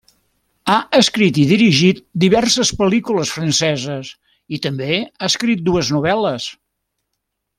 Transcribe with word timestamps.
Ha 0.69 0.77
escrit 0.99 1.35
i 1.41 1.43
dirigit 1.51 1.99
diverses 2.23 2.71
pel·lícules 2.79 3.33
franceses 3.37 4.11
i 4.59 4.61
també 4.65 4.89
ha 5.01 5.31
escrit 5.31 5.63
dues 5.69 5.93
novel·les. 5.99 6.49